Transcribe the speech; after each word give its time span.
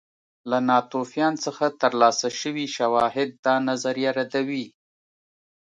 له 0.49 0.57
ناتوفیان 0.69 1.33
څخه 1.45 1.65
ترلاسه 1.81 2.27
شوي 2.41 2.65
شواهد 2.75 3.29
دا 3.45 3.55
نظریه 3.69 4.11
ردوي 4.17 4.65